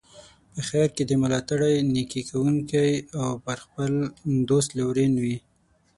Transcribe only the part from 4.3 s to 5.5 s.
دوست لورین وي.